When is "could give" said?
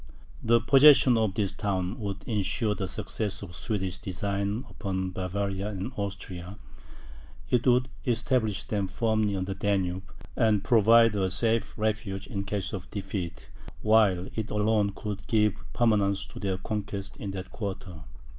14.95-15.53